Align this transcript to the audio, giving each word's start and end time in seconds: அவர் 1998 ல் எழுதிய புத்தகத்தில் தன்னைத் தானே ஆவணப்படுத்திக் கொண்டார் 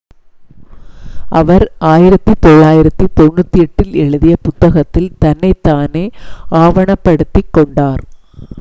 அவர் 1.31 1.65
1998 1.89 3.53
ல் 3.85 3.99
எழுதிய 4.03 4.35
புத்தகத்தில் 4.39 5.15
தன்னைத் 5.19 5.63
தானே 5.63 6.05
ஆவணப்படுத்திக் 6.61 7.53
கொண்டார் 7.53 8.03